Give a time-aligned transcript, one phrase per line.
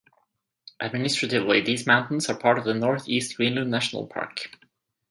[0.81, 4.49] Administratively these mountains are part of the Northeast Greenland National Park.